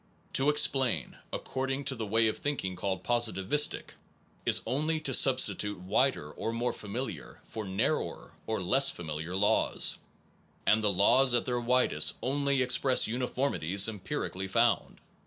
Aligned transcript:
To 0.33 0.49
explain, 0.49 1.15
according 1.31 1.83
to 1.83 1.95
the 1.95 2.07
way 2.07 2.27
of 2.27 2.39
thinking 2.39 2.75
called 2.75 3.03
positivistic, 3.03 3.89
is 4.47 4.63
only 4.65 4.99
to 5.01 5.13
substitute 5.13 5.77
wider 5.77 6.31
or 6.31 6.51
more 6.51 6.73
familiar, 6.73 7.39
for 7.43 7.65
narrower 7.65 8.33
or 8.47 8.63
less 8.63 8.89
familiar 8.89 9.35
laws, 9.35 9.99
and 10.65 10.83
the 10.83 10.89
laws 10.91 11.35
at 11.35 11.45
their 11.45 11.59
widest 11.61 12.15
only 12.23 12.63
express 12.63 13.05
uniformities 13.07 13.87
empirically 13.87 14.47
found. 14.47 14.99